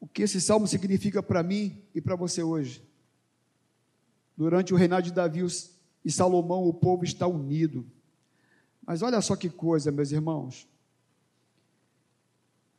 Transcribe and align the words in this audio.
o 0.00 0.06
que 0.06 0.22
esse 0.22 0.40
salmo 0.40 0.66
significa 0.66 1.22
para 1.22 1.42
mim 1.42 1.82
e 1.94 2.00
para 2.00 2.16
você 2.16 2.42
hoje. 2.42 2.82
Durante 4.36 4.74
o 4.74 4.76
reinado 4.76 5.04
de 5.04 5.12
Davi 5.12 5.44
e 6.04 6.10
Salomão, 6.10 6.64
o 6.64 6.74
povo 6.74 7.04
está 7.04 7.26
unido. 7.26 7.86
Mas 8.86 9.02
olha 9.02 9.20
só 9.20 9.34
que 9.34 9.48
coisa, 9.48 9.90
meus 9.90 10.12
irmãos. 10.12 10.68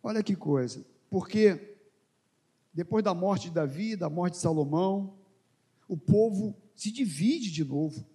Olha 0.01 0.23
que 0.23 0.35
coisa. 0.35 0.85
Porque 1.09 1.77
depois 2.73 3.03
da 3.03 3.13
morte 3.13 3.49
de 3.49 3.55
Davi, 3.55 3.95
da 3.95 4.09
morte 4.09 4.33
de 4.33 4.39
Salomão, 4.39 5.17
o 5.87 5.97
povo 5.97 6.55
se 6.75 6.91
divide 6.91 7.51
de 7.51 7.63
novo. 7.63 8.05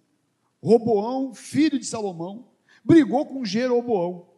Roboão, 0.61 1.33
filho 1.33 1.77
de 1.77 1.85
Salomão, 1.85 2.47
brigou 2.83 3.25
com 3.25 3.43
Jeroboão. 3.43 4.29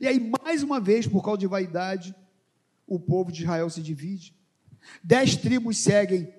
E 0.00 0.06
aí, 0.06 0.18
mais 0.42 0.62
uma 0.62 0.80
vez, 0.80 1.06
por 1.06 1.22
causa 1.22 1.38
de 1.38 1.46
vaidade, 1.46 2.14
o 2.86 2.98
povo 2.98 3.32
de 3.32 3.42
Israel 3.42 3.68
se 3.70 3.82
divide. 3.82 4.34
Dez 5.02 5.36
tribos 5.36 5.78
seguem 5.78 6.32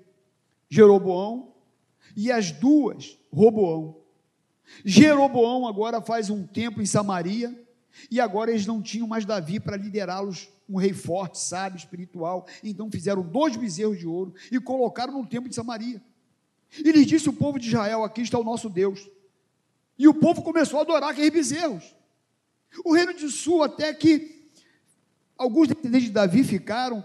Jeroboão 0.70 1.54
e 2.16 2.32
as 2.32 2.52
duas 2.52 3.18
Roboão. 3.32 3.98
Jeroboão 4.84 5.68
agora 5.68 6.02
faz 6.02 6.30
um 6.30 6.46
tempo 6.46 6.82
em 6.82 6.86
Samaria 6.86 7.66
e 8.10 8.20
agora 8.20 8.52
eles 8.52 8.66
não 8.66 8.82
tinham 8.82 9.08
mais 9.08 9.26
Davi 9.26 9.60
para 9.60 9.78
liderá-los, 9.78 10.50
um 10.68 10.78
rei 10.78 10.94
forte, 10.94 11.40
sábio, 11.40 11.78
espiritual. 11.78 12.46
Então 12.64 12.90
fizeram 12.92 13.22
dois 13.22 13.56
bezerros 13.56 14.00
de 14.00 14.08
ouro 14.08 14.34
e 14.52 14.60
colocaram 14.60 15.14
no 15.14 15.28
templo 15.28 15.50
de 15.50 15.56
Samaria. 15.56 16.02
E 16.78 16.92
lhes 16.92 17.06
disse 17.06 17.30
o 17.30 17.34
povo 17.34 17.60
de 17.60 17.68
Israel: 17.68 18.04
Aqui 18.04 18.22
está 18.22 18.38
o 18.38 18.44
nosso 18.44 18.70
Deus. 18.70 19.10
E 19.98 20.08
o 20.08 20.14
povo 20.14 20.42
começou 20.42 20.80
a 20.80 20.82
adorar 20.82 21.12
aqueles 21.12 21.32
bezerros. 21.32 21.96
O 22.84 22.94
reino 22.94 23.14
de 23.14 23.30
Sul, 23.30 23.64
até 23.64 23.94
que 23.94 24.35
alguns 25.38 25.68
descendentes 25.68 26.08
de 26.08 26.14
Davi 26.14 26.44
ficaram 26.44 27.04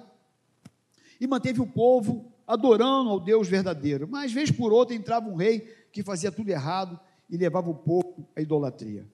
e 1.20 1.26
manteve 1.26 1.60
o 1.60 1.66
povo 1.66 2.32
adorando 2.46 3.10
ao 3.10 3.20
Deus 3.20 3.48
verdadeiro. 3.48 4.08
Mas, 4.08 4.32
vez 4.32 4.50
por 4.50 4.72
outra, 4.72 4.94
entrava 4.94 5.28
um 5.28 5.36
rei 5.36 5.60
que 5.92 6.02
fazia 6.02 6.32
tudo 6.32 6.48
errado 6.48 6.98
e 7.28 7.36
levava 7.36 7.70
o 7.70 7.74
povo 7.74 8.28
à 8.34 8.40
idolatria. 8.40 9.06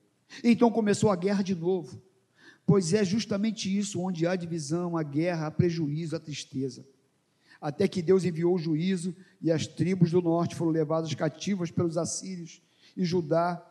Então 0.42 0.70
começou 0.70 1.10
a 1.10 1.16
guerra 1.16 1.42
de 1.42 1.54
novo, 1.54 2.00
pois 2.64 2.92
é 2.92 3.04
justamente 3.04 3.74
isso 3.74 4.00
onde 4.00 4.26
há 4.26 4.34
divisão, 4.34 4.96
a 4.96 5.02
guerra, 5.02 5.46
a 5.46 5.50
prejuízo, 5.50 6.16
a 6.16 6.20
tristeza. 6.20 6.86
Até 7.60 7.88
que 7.88 8.02
Deus 8.02 8.24
enviou 8.24 8.54
o 8.54 8.58
juízo 8.58 9.14
e 9.40 9.50
as 9.50 9.66
tribos 9.66 10.10
do 10.10 10.20
norte 10.20 10.54
foram 10.54 10.70
levadas 10.72 11.12
cativas 11.14 11.70
pelos 11.70 11.96
assírios 11.96 12.60
e 12.96 13.04
Judá. 13.04 13.62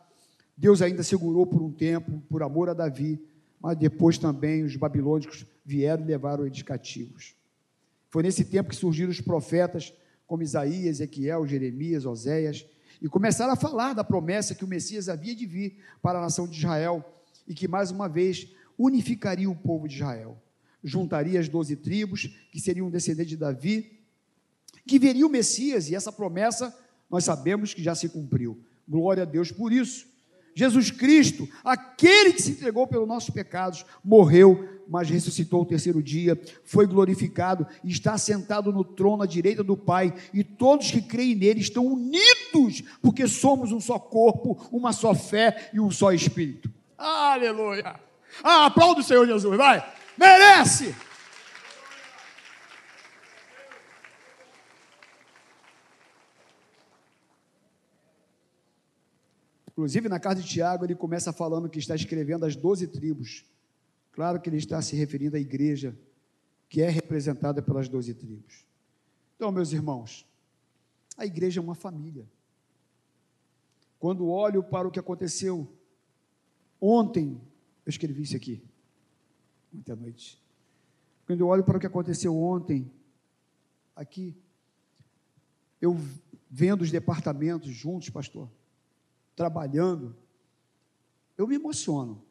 Deus 0.56 0.80
ainda 0.80 1.02
segurou 1.02 1.46
por 1.46 1.62
um 1.62 1.70
tempo, 1.70 2.22
por 2.28 2.42
amor 2.42 2.68
a 2.68 2.74
Davi, 2.74 3.20
mas 3.66 3.76
depois 3.76 4.16
também 4.16 4.62
os 4.62 4.76
babilônicos 4.76 5.44
vieram 5.64 6.04
e 6.04 6.06
levaram 6.06 6.46
eles 6.46 6.62
cativos. 6.62 7.34
Foi 8.08 8.22
nesse 8.22 8.44
tempo 8.44 8.68
que 8.68 8.76
surgiram 8.76 9.10
os 9.10 9.20
profetas 9.20 9.92
como 10.24 10.44
Isaías, 10.44 11.00
Ezequiel, 11.00 11.44
Jeremias, 11.48 12.06
Oséias, 12.06 12.64
e 13.02 13.08
começaram 13.08 13.52
a 13.52 13.56
falar 13.56 13.92
da 13.92 14.04
promessa 14.04 14.54
que 14.54 14.64
o 14.64 14.68
Messias 14.68 15.08
havia 15.08 15.34
de 15.34 15.44
vir 15.44 15.78
para 16.00 16.20
a 16.20 16.22
nação 16.22 16.46
de 16.46 16.58
Israel 16.58 17.04
e 17.44 17.54
que 17.54 17.66
mais 17.66 17.90
uma 17.90 18.08
vez 18.08 18.46
unificaria 18.78 19.50
o 19.50 19.56
povo 19.56 19.88
de 19.88 19.96
Israel. 19.96 20.40
Juntaria 20.84 21.40
as 21.40 21.48
doze 21.48 21.74
tribos, 21.74 22.28
que 22.52 22.60
seriam 22.60 22.88
descendentes 22.88 23.30
de 23.30 23.36
Davi, 23.36 23.98
que 24.86 24.96
veria 24.96 25.26
o 25.26 25.28
Messias, 25.28 25.90
e 25.90 25.96
essa 25.96 26.12
promessa 26.12 26.72
nós 27.10 27.24
sabemos 27.24 27.74
que 27.74 27.82
já 27.82 27.96
se 27.96 28.08
cumpriu. 28.08 28.64
Glória 28.88 29.24
a 29.24 29.26
Deus 29.26 29.50
por 29.50 29.72
isso. 29.72 30.06
Jesus 30.56 30.90
Cristo, 30.90 31.46
aquele 31.62 32.32
que 32.32 32.40
se 32.40 32.52
entregou 32.52 32.86
pelos 32.86 33.06
nossos 33.06 33.28
pecados, 33.28 33.84
morreu, 34.02 34.80
mas 34.88 35.10
ressuscitou 35.10 35.60
o 35.60 35.66
terceiro 35.66 36.02
dia, 36.02 36.40
foi 36.64 36.86
glorificado 36.86 37.66
e 37.84 37.90
está 37.90 38.16
sentado 38.16 38.72
no 38.72 38.82
trono 38.82 39.22
à 39.22 39.26
direita 39.26 39.62
do 39.62 39.76
Pai, 39.76 40.14
e 40.32 40.42
todos 40.42 40.90
que 40.90 41.02
creem 41.02 41.34
nele 41.34 41.60
estão 41.60 41.84
unidos, 41.84 42.82
porque 43.02 43.28
somos 43.28 43.70
um 43.70 43.80
só 43.80 43.98
corpo, 43.98 44.66
uma 44.72 44.94
só 44.94 45.14
fé 45.14 45.70
e 45.74 45.78
um 45.78 45.90
só 45.90 46.10
Espírito. 46.10 46.70
Aleluia! 46.96 48.00
Ah, 48.42 48.64
aplauda 48.64 49.02
o 49.02 49.04
Senhor 49.04 49.26
Jesus, 49.26 49.58
vai! 49.58 49.86
Merece! 50.16 50.94
Inclusive, 59.76 60.08
na 60.08 60.18
carta 60.18 60.40
de 60.40 60.48
Tiago, 60.48 60.86
ele 60.86 60.94
começa 60.94 61.34
falando 61.34 61.68
que 61.68 61.78
está 61.78 61.94
escrevendo 61.94 62.46
as 62.46 62.56
doze 62.56 62.86
tribos. 62.86 63.44
Claro 64.10 64.40
que 64.40 64.48
ele 64.48 64.56
está 64.56 64.80
se 64.80 64.96
referindo 64.96 65.36
à 65.36 65.38
igreja, 65.38 65.94
que 66.66 66.80
é 66.80 66.88
representada 66.88 67.60
pelas 67.60 67.86
doze 67.86 68.14
tribos. 68.14 68.64
Então, 69.36 69.52
meus 69.52 69.72
irmãos, 69.72 70.26
a 71.18 71.26
igreja 71.26 71.60
é 71.60 71.62
uma 71.62 71.74
família. 71.74 72.26
Quando 73.98 74.26
olho 74.28 74.62
para 74.62 74.88
o 74.88 74.90
que 74.90 74.98
aconteceu 74.98 75.70
ontem, 76.80 77.38
eu 77.84 77.90
escrevi 77.90 78.22
isso 78.22 78.34
aqui, 78.34 78.62
ontem 79.74 79.92
à 79.92 79.96
noite. 79.96 80.42
Quando 81.26 81.40
eu 81.40 81.48
olho 81.48 81.62
para 81.62 81.76
o 81.76 81.80
que 81.80 81.86
aconteceu 81.86 82.34
ontem, 82.34 82.90
aqui, 83.94 84.34
eu 85.82 86.00
vendo 86.50 86.80
os 86.80 86.90
departamentos 86.90 87.74
juntos, 87.74 88.08
pastor, 88.08 88.48
trabalhando, 89.36 90.16
eu 91.36 91.46
me 91.46 91.54
emociono. 91.54 92.24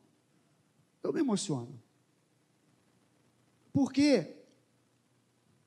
Eu 1.01 1.13
me 1.13 1.19
emociono. 1.19 1.79
Porque 3.71 4.35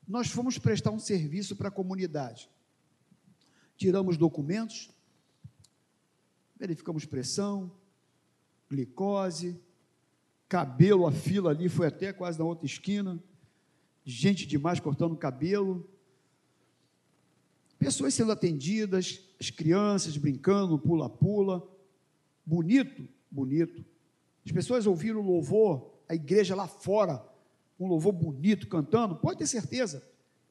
nós 0.05 0.29
fomos 0.29 0.57
prestar 0.57 0.91
um 0.91 0.99
serviço 0.99 1.55
para 1.55 1.69
a 1.69 1.71
comunidade. 1.71 2.49
Tiramos 3.77 4.17
documentos, 4.17 4.89
verificamos 6.57 7.05
pressão, 7.05 7.71
glicose, 8.69 9.61
cabelo, 10.49 11.07
a 11.07 11.11
fila 11.11 11.51
ali 11.51 11.69
foi 11.69 11.87
até 11.87 12.11
quase 12.11 12.37
na 12.37 12.43
outra 12.43 12.65
esquina, 12.65 13.23
gente 14.03 14.45
demais 14.45 14.79
cortando 14.79 15.15
cabelo, 15.15 15.87
pessoas 17.79 18.13
sendo 18.13 18.33
atendidas, 18.33 19.21
as 19.39 19.49
crianças 19.49 20.17
brincando, 20.17 20.77
pula-pula, 20.77 21.65
bonito, 22.45 23.07
bonito. 23.31 23.83
As 24.45 24.51
pessoas 24.51 24.85
ouviram 24.85 25.21
o 25.21 25.25
louvor, 25.25 25.89
a 26.07 26.13
igreja 26.13 26.55
lá 26.55 26.67
fora, 26.67 27.25
um 27.79 27.87
louvor 27.87 28.11
bonito 28.11 28.67
cantando, 28.67 29.15
pode 29.15 29.39
ter 29.39 29.47
certeza. 29.47 30.03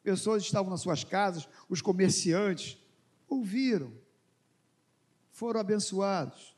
Pessoas 0.03 0.43
estavam 0.43 0.71
nas 0.71 0.81
suas 0.81 1.05
casas, 1.05 1.47
os 1.69 1.83
comerciantes 1.83 2.79
ouviram, 3.29 3.93
foram 5.31 5.61
abençoados. 5.61 6.57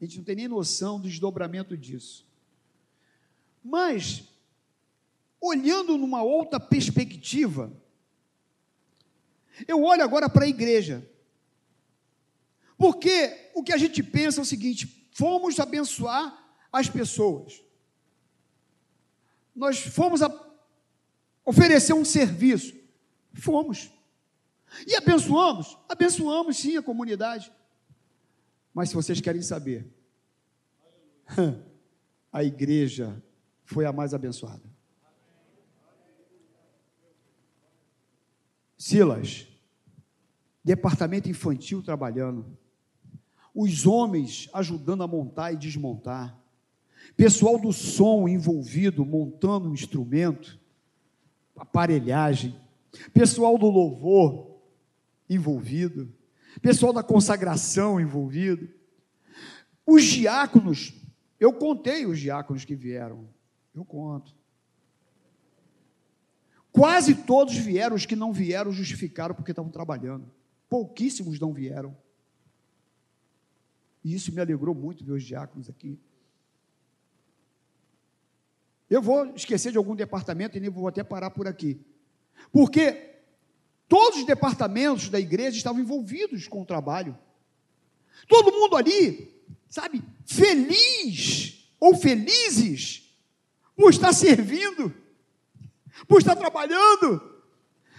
A 0.00 0.04
gente 0.04 0.18
não 0.18 0.24
tem 0.24 0.34
nem 0.34 0.48
noção 0.48 1.00
do 1.00 1.08
desdobramento 1.08 1.76
disso. 1.76 2.26
Mas, 3.62 4.24
olhando 5.40 5.96
numa 5.96 6.22
outra 6.22 6.58
perspectiva, 6.58 7.72
eu 9.66 9.82
olho 9.82 10.02
agora 10.02 10.28
para 10.28 10.44
a 10.44 10.48
igreja. 10.48 11.08
Porque 12.76 13.50
o 13.54 13.62
que 13.62 13.72
a 13.72 13.76
gente 13.76 14.02
pensa 14.02 14.40
é 14.40 14.42
o 14.42 14.46
seguinte: 14.46 15.08
fomos 15.12 15.58
abençoar 15.58 16.38
as 16.72 16.88
pessoas. 16.88 17.62
Nós 19.54 19.80
fomos 19.80 20.20
oferecer 21.44 21.92
um 21.92 22.04
serviço. 22.04 22.76
Fomos. 23.34 23.90
E 24.86 24.94
abençoamos? 24.94 25.76
Abençoamos 25.88 26.56
sim 26.56 26.76
a 26.76 26.82
comunidade. 26.82 27.52
Mas 28.72 28.90
se 28.90 28.94
vocês 28.94 29.20
querem 29.20 29.42
saber, 29.42 29.92
a 32.32 32.44
igreja 32.44 33.20
foi 33.64 33.84
a 33.84 33.92
mais 33.92 34.14
abençoada. 34.14 34.62
Silas, 38.78 39.48
departamento 40.62 41.28
infantil 41.28 41.82
trabalhando, 41.82 42.56
os 43.52 43.86
homens 43.86 44.48
ajudando 44.54 45.02
a 45.02 45.08
montar 45.08 45.52
e 45.52 45.56
desmontar, 45.56 46.38
pessoal 47.16 47.58
do 47.58 47.72
som 47.72 48.28
envolvido 48.28 49.04
montando 49.04 49.68
um 49.68 49.74
instrumento, 49.74 50.60
aparelhagem, 51.56 52.54
pessoal 53.12 53.58
do 53.58 53.66
louvor 53.66 54.60
envolvido, 55.28 56.12
pessoal 56.62 56.92
da 56.92 57.02
consagração 57.02 58.00
envolvido, 58.00 58.68
os 59.84 60.04
diáconos, 60.04 60.94
eu 61.40 61.52
contei 61.52 62.06
os 62.06 62.20
diáconos 62.20 62.64
que 62.64 62.76
vieram, 62.76 63.28
eu 63.74 63.84
conto. 63.84 64.37
Quase 66.78 67.12
todos 67.12 67.56
vieram, 67.56 67.96
os 67.96 68.06
que 68.06 68.14
não 68.14 68.32
vieram 68.32 68.70
justificaram 68.70 69.34
porque 69.34 69.50
estavam 69.50 69.68
trabalhando. 69.68 70.30
Pouquíssimos 70.68 71.40
não 71.40 71.52
vieram. 71.52 71.96
E 74.04 74.14
isso 74.14 74.32
me 74.32 74.40
alegrou 74.40 74.76
muito 74.76 75.04
ver 75.04 75.10
os 75.10 75.24
diáconos 75.24 75.68
aqui. 75.68 75.98
Eu 78.88 79.02
vou 79.02 79.34
esquecer 79.34 79.72
de 79.72 79.76
algum 79.76 79.96
departamento 79.96 80.56
e 80.56 80.60
nem 80.60 80.70
vou 80.70 80.86
até 80.86 81.02
parar 81.02 81.30
por 81.30 81.48
aqui. 81.48 81.84
Porque 82.52 83.16
todos 83.88 84.20
os 84.20 84.24
departamentos 84.24 85.08
da 85.08 85.18
igreja 85.18 85.56
estavam 85.56 85.80
envolvidos 85.80 86.46
com 86.46 86.62
o 86.62 86.66
trabalho. 86.66 87.18
Todo 88.28 88.52
mundo 88.52 88.76
ali, 88.76 89.34
sabe, 89.68 90.00
feliz 90.24 91.68
ou 91.80 91.96
felizes 91.96 93.12
por 93.74 93.90
estar 93.90 94.12
servindo, 94.12 94.94
por 96.08 96.20
estar 96.20 96.34
trabalhando. 96.34 97.38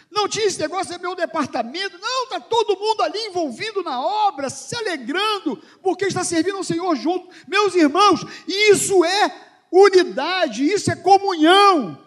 Não 0.10 0.28
tinha 0.28 0.48
esse 0.48 0.60
negócio, 0.60 0.94
é 0.94 0.98
meu 0.98 1.16
departamento. 1.16 2.00
Não, 2.00 2.24
está 2.24 2.40
todo 2.40 2.80
mundo 2.80 3.04
ali 3.04 3.20
envolvido 3.28 3.84
na 3.84 4.02
obra, 4.02 4.50
se 4.50 4.76
alegrando, 4.76 5.62
porque 5.84 6.06
está 6.06 6.24
servindo 6.24 6.58
ao 6.58 6.64
Senhor 6.64 6.96
junto. 6.96 7.30
Meus 7.48 7.76
irmãos, 7.76 8.22
isso 8.48 9.06
é 9.06 9.48
unidade, 9.72 10.68
isso 10.68 10.92
é 10.92 10.96
comunhão. 10.96 12.04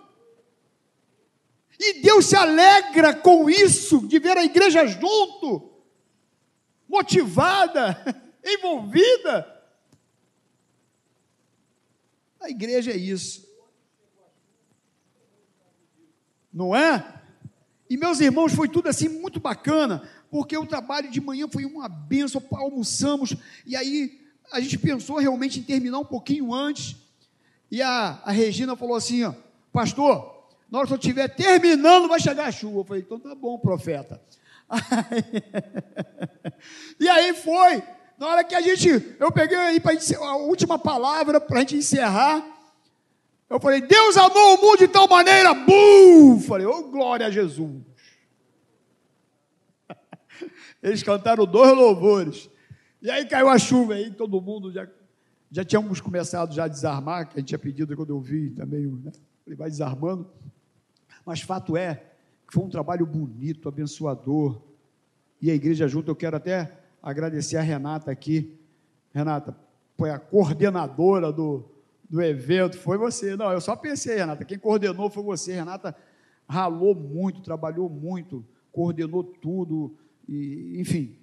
E 1.79 2.01
Deus 2.01 2.27
se 2.27 2.37
alegra 2.37 3.15
com 3.15 3.49
isso, 3.49 4.07
de 4.07 4.19
ver 4.19 4.37
a 4.37 4.45
igreja 4.45 4.85
junto, 4.87 5.71
motivada, 6.89 7.97
envolvida. 8.45 9.49
A 12.41 12.51
igreja 12.51 12.91
é 12.91 12.97
isso. 12.97 13.52
Não 16.53 16.75
é? 16.75 17.21
E 17.89 17.97
meus 17.97 18.21
irmãos, 18.21 18.53
foi 18.55 18.69
tudo 18.69 18.89
assim 18.89 19.09
muito 19.09 19.41
bacana, 19.41 20.03
porque 20.31 20.57
o 20.57 20.67
trabalho 20.67 21.11
de 21.11 21.21
manhã 21.21 21.47
foi 21.49 21.65
uma 21.65 21.89
benção, 21.89 22.43
almoçamos, 22.53 23.35
e 23.67 23.77
aí 23.77 24.21
a 24.51 24.61
gente 24.61 24.79
pensou 24.79 25.19
realmente 25.19 25.61
em 25.61 25.63
terminar 25.63 25.99
um 25.99 26.05
pouquinho 26.05 26.53
antes, 26.53 26.97
e 27.71 27.81
a, 27.81 28.21
a 28.25 28.33
Regina 28.33 28.77
falou 28.77 28.97
assim: 28.97 29.25
ó, 29.25 29.33
Pastor, 29.73 30.47
na 30.71 30.79
hora 30.79 30.87
que 30.87 30.93
eu 30.93 30.99
estiver 30.99 31.29
terminando, 31.29 32.09
vai 32.09 32.21
chegar 32.21 32.47
a 32.47 32.53
chuva. 32.53 32.81
Eu 32.81 32.85
falei: 32.85 33.03
Então 33.03 33.19
tá 33.19 33.35
bom, 33.35 33.59
profeta. 33.59 34.21
E 37.01 37.09
aí 37.09 37.35
foi. 37.35 37.83
Na 38.17 38.29
hora 38.29 38.45
que 38.45 38.55
a 38.55 38.61
gente, 38.61 39.17
eu 39.19 39.33
peguei 39.33 39.57
aí 39.57 39.81
para 39.81 39.99
a 40.21 40.37
última 40.37 40.79
palavra 40.79 41.41
para 41.41 41.57
a 41.57 41.61
gente 41.61 41.77
encerrar. 41.77 42.43
Eu 43.53 43.61
falei, 43.61 43.83
Deus 43.83 44.17
amou 44.17 44.57
o 44.57 44.63
mundo 44.63 44.79
de 44.79 44.89
tal 44.89 45.07
maneira, 45.07 45.53
bum! 45.53 46.41
Falei, 46.41 46.67
oh, 46.67 46.85
glória 46.85 47.27
a 47.27 47.31
Jesus. 47.31 47.83
Eles 50.83 51.03
cantaram 51.03 51.45
dois 51.45 51.77
louvores. 51.77 52.49
E 53.03 53.11
aí 53.11 53.27
caiu 53.27 53.51
a 53.51 53.59
chuva 53.59 53.93
aí, 53.93 54.11
todo 54.11 54.41
mundo 54.41 54.73
já 54.73 54.89
já 55.51 55.63
tínhamos 55.63 56.01
começado 56.01 56.55
já 56.55 56.65
a 56.65 56.69
desarmar, 56.69 57.29
que 57.29 57.35
a 57.35 57.41
gente 57.41 57.49
tinha 57.49 57.59
pedido 57.59 57.95
quando 57.95 58.09
eu 58.09 58.19
vi 58.19 58.49
também, 58.49 58.87
né? 58.87 59.13
ele 59.47 59.55
vai 59.55 59.69
desarmando. 59.69 60.27
Mas 61.27 61.43
fato 61.43 61.77
é 61.77 61.97
que 62.49 62.55
foi 62.55 62.65
um 62.65 62.71
trabalho 62.71 63.05
bonito, 63.05 63.69
abençoador. 63.69 64.63
E 65.43 65.51
a 65.51 65.55
igreja 65.55 65.87
junto, 65.87 66.11
eu 66.11 66.17
quero 66.17 66.39
até 66.39 66.73
agradecer 67.03 67.59
a 67.59 67.61
Renata 67.61 68.11
aqui. 68.11 68.59
Renata, 69.13 69.55
foi 69.99 70.09
a 70.09 70.19
coordenadora 70.19 71.31
do, 71.31 71.71
do 72.13 72.21
evento, 72.21 72.77
foi 72.77 72.99
você. 72.99 73.35
Não, 73.37 73.51
eu 73.51 73.61
só 73.61 73.75
pensei, 73.75 74.17
Renata, 74.17 74.45
quem 74.45 74.59
coordenou 74.59 75.09
foi 75.09 75.23
você. 75.23 75.55
Renata 75.55 75.97
ralou 76.47 76.95
muito, 76.95 77.41
trabalhou 77.41 77.89
muito, 77.89 78.45
coordenou 78.71 79.25
tudo, 79.25 79.97
e, 80.29 80.75
enfim, 80.79 81.17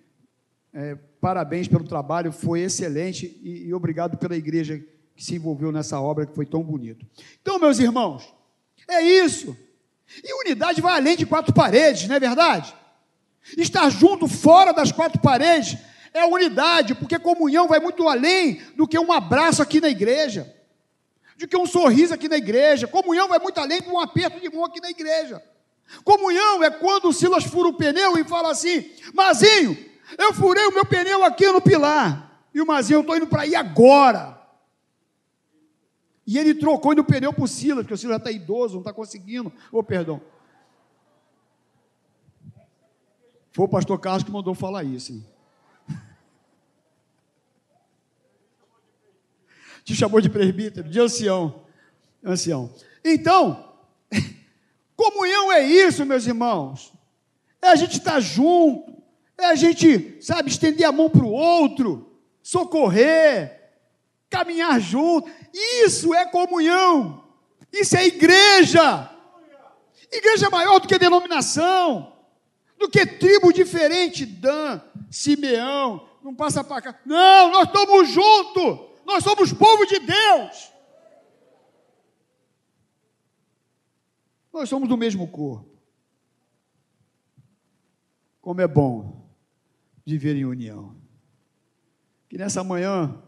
é, 0.73 0.95
parabéns 1.21 1.67
pelo 1.67 1.83
trabalho, 1.83 2.31
foi 2.31 2.61
excelente 2.61 3.39
e, 3.43 3.67
e 3.67 3.73
obrigado 3.73 4.17
pela 4.17 4.35
igreja 4.35 4.83
que 5.15 5.23
se 5.23 5.35
envolveu 5.35 5.71
nessa 5.71 6.01
obra 6.01 6.25
que 6.25 6.33
foi 6.33 6.47
tão 6.47 6.63
bonito. 6.63 7.05
Então, 7.39 7.59
meus 7.59 7.77
irmãos, 7.77 8.33
é 8.87 8.99
isso. 9.03 9.55
E 10.23 10.33
unidade 10.41 10.81
vai 10.81 10.95
além 10.95 11.15
de 11.15 11.25
quatro 11.27 11.53
paredes, 11.53 12.07
não 12.07 12.15
é 12.15 12.19
verdade? 12.19 12.73
Estar 13.55 13.87
junto 13.91 14.27
fora 14.27 14.73
das 14.73 14.91
quatro 14.91 15.21
paredes 15.21 15.77
é 16.11 16.25
unidade, 16.25 16.95
porque 16.95 17.19
comunhão 17.19 17.67
vai 17.67 17.79
muito 17.79 18.07
além 18.07 18.59
do 18.75 18.87
que 18.87 18.97
um 18.97 19.11
abraço 19.11 19.61
aqui 19.61 19.79
na 19.79 19.89
igreja, 19.89 20.55
do 21.39 21.47
que 21.47 21.57
um 21.57 21.65
sorriso 21.65 22.13
aqui 22.13 22.27
na 22.27 22.35
igreja. 22.35 22.85
Comunhão 22.85 23.29
vai 23.29 23.39
muito 23.39 23.57
além 23.59 23.81
de 23.81 23.89
um 23.89 23.99
aperto 23.99 24.41
de 24.41 24.49
mão 24.53 24.65
aqui 24.65 24.81
na 24.81 24.89
igreja. 24.89 25.41
Comunhão 26.03 26.61
é 26.63 26.69
quando 26.69 27.07
o 27.07 27.13
Silas 27.13 27.45
fura 27.45 27.69
o 27.69 27.73
pneu 27.73 28.17
e 28.17 28.23
fala 28.25 28.51
assim: 28.51 28.91
Mazinho, 29.13 29.77
eu 30.17 30.33
furei 30.33 30.65
o 30.65 30.73
meu 30.73 30.85
pneu 30.85 31.23
aqui 31.23 31.47
no 31.47 31.61
pilar. 31.61 32.45
E 32.53 32.61
o 32.61 32.65
Mazinho, 32.65 32.97
eu 32.97 33.01
estou 33.01 33.15
indo 33.15 33.27
para 33.27 33.43
aí 33.43 33.55
agora. 33.55 34.37
E 36.27 36.37
ele 36.37 36.53
trocou 36.53 36.93
no 36.93 37.03
pneu 37.03 37.33
para 37.33 37.43
o 37.43 37.47
Silas, 37.47 37.83
porque 37.83 37.93
o 37.93 37.97
Silas 37.97 38.17
já 38.17 38.17
está 38.17 38.31
idoso, 38.31 38.73
não 38.73 38.81
está 38.81 38.93
conseguindo. 38.93 39.49
Ô, 39.71 39.79
oh, 39.79 39.83
perdão. 39.83 40.21
Foi 43.51 43.65
o 43.65 43.69
pastor 43.69 43.97
Carlos 43.99 44.23
que 44.23 44.31
mandou 44.31 44.53
falar 44.53 44.83
isso. 44.83 45.13
Hein? 45.13 45.25
Te 49.89 49.95
chamou 49.95 50.21
de 50.21 50.29
presbítero, 50.29 50.87
de 50.87 50.99
ancião. 50.99 51.63
Ancião. 52.23 52.71
Então, 53.03 53.73
comunhão 54.95 55.51
é 55.51 55.65
isso, 55.65 56.05
meus 56.05 56.27
irmãos. 56.27 56.93
É 57.59 57.69
a 57.69 57.75
gente 57.75 57.97
estar 57.97 58.11
tá 58.11 58.19
junto, 58.19 59.01
é 59.35 59.45
a 59.45 59.55
gente, 59.55 60.19
sabe, 60.21 60.51
estender 60.51 60.85
a 60.85 60.91
mão 60.91 61.09
para 61.09 61.25
o 61.25 61.31
outro, 61.31 62.07
socorrer, 62.43 63.71
caminhar 64.29 64.79
junto. 64.79 65.27
Isso 65.51 66.13
é 66.13 66.23
comunhão. 66.23 67.23
Isso 67.73 67.97
é 67.97 68.05
igreja. 68.05 69.09
Igreja 70.11 70.45
é 70.45 70.49
maior 70.51 70.77
do 70.79 70.87
que 70.87 70.99
denominação, 70.99 72.13
do 72.77 72.87
que 72.87 73.07
tribo 73.07 73.51
diferente, 73.51 74.23
Dan, 74.23 74.81
Simeão, 75.09 76.07
não 76.23 76.35
passa 76.35 76.63
para 76.63 76.79
cá. 76.79 76.99
Não, 77.03 77.49
nós 77.49 77.63
estamos 77.63 78.07
juntos. 78.09 78.88
Nós 79.09 79.23
somos 79.23 79.51
povo 79.51 79.87
de 79.87 79.97
Deus. 79.97 80.71
Nós 84.53 84.69
somos 84.69 84.87
do 84.87 84.95
mesmo 84.95 85.27
corpo. 85.27 85.67
Como 88.39 88.61
é 88.61 88.67
bom 88.67 89.27
viver 90.05 90.35
em 90.35 90.45
união. 90.45 90.95
Que 92.29 92.37
nessa 92.37 92.63
manhã 92.63 93.19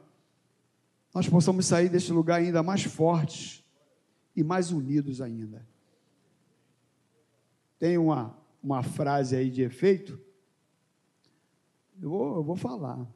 nós 1.16 1.28
possamos 1.28 1.66
sair 1.66 1.90
deste 1.90 2.14
lugar 2.14 2.42
ainda 2.42 2.62
mais 2.62 2.84
fortes 2.84 3.66
e 4.36 4.44
mais 4.44 4.72
unidos 4.72 5.20
ainda. 5.20 5.68
Tem 7.80 7.98
uma, 7.98 8.38
uma 8.62 8.84
frase 8.84 9.36
aí 9.36 9.50
de 9.50 9.64
efeito, 9.64 10.22
eu 12.00 12.08
vou, 12.08 12.36
eu 12.36 12.44
vou 12.44 12.56
falar. 12.56 13.08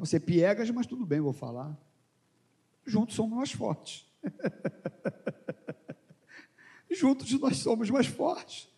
Você 0.00 0.18
piegas, 0.18 0.70
mas 0.70 0.86
tudo 0.86 1.04
bem, 1.04 1.20
vou 1.20 1.32
falar. 1.32 1.76
Juntos 2.86 3.14
somos 3.14 3.36
mais 3.36 3.52
fortes. 3.52 4.06
Juntos 6.90 7.30
nós 7.38 7.58
somos 7.58 7.90
mais 7.90 8.06
fortes. 8.06 8.68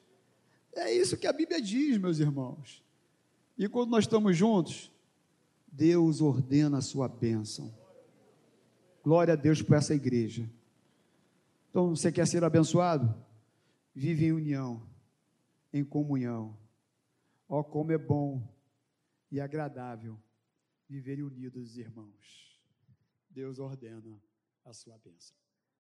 É 0.75 0.93
isso 0.93 1.17
que 1.17 1.27
a 1.27 1.33
Bíblia 1.33 1.61
diz, 1.61 1.97
meus 1.97 2.19
irmãos. 2.19 2.85
E 3.57 3.69
quando 3.69 3.91
nós 3.91 4.05
estamos 4.05 4.37
juntos, 4.37 4.91
Deus 5.71 6.21
ordena 6.21 6.79
a 6.79 6.83
sua 6.83 7.07
bênção. 7.07 7.73
Glória 9.03 9.35
a 9.35 9.37
Deus 9.37 9.63
por 9.63 9.77
essa 9.77 9.95
igreja. 9.95 10.51
Então, 11.71 11.91
você 11.91 12.11
quer 12.11 12.27
ser 12.27 12.43
abençoado? 12.43 13.15
Vive 13.95 14.27
em 14.27 14.33
união, 14.33 14.83
em 15.73 15.85
comunhão. 15.85 16.57
Ó, 17.49 17.61
oh, 17.61 17.65
como 17.65 17.93
é 17.93 17.99
bom 17.99 18.43
e 19.31 19.41
agradável 19.41 20.19
viver 20.91 21.23
unidos, 21.23 21.79
irmãos. 21.79 22.61
Deus 23.31 23.61
ordena 23.61 24.21
a 24.65 24.73
sua 24.73 24.99
bênção. 24.99 25.37